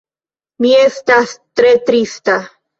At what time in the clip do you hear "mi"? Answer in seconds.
0.65-0.71